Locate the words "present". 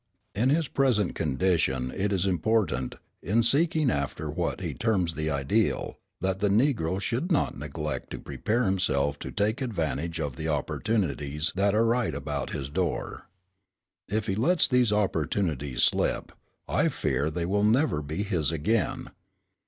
0.67-1.13